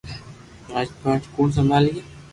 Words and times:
راج 0.73 0.89
پاٺ 1.01 1.21
ڪوڻ 1.35 1.47
سمڀالئي 1.57 1.97